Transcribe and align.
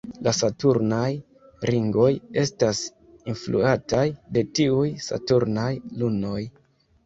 La 0.25 0.31
saturnaj 0.35 1.09
ringoj 1.71 2.07
estas 2.45 2.81
influataj 3.35 4.03
de 4.39 4.47
tiuj 4.61 4.91
saturnaj 5.11 5.71
lunoj. 6.03 6.39